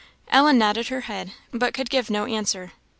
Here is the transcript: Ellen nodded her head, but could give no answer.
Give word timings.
Ellen 0.29 0.57
nodded 0.57 0.87
her 0.87 1.01
head, 1.01 1.33
but 1.51 1.75
could 1.75 1.91
give 1.91 2.09
no 2.09 2.25
answer. 2.25 2.71